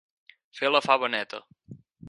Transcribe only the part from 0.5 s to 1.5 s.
Fer la fava neta.